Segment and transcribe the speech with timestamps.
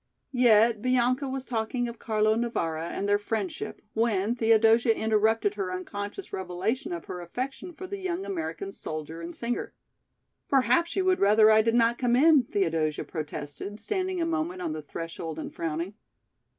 [0.33, 6.33] Yet Bianca was talking of Carlo Navara and their friendship when Theodosia interrupted her unconscious
[6.33, 9.75] revelation of her affection for the young American soldier and singer.
[10.49, 14.71] "Perhaps you would rather I did not come in," Theodosia protested, standing a moment on
[14.73, 15.93] the threshold and frowning.